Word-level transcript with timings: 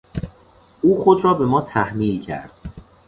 او 0.81 1.03
خود 1.03 1.23
را 1.23 1.33
به 1.33 1.45
ما 1.45 1.61
تحمیل 1.61 2.21
کرد. 2.21 2.51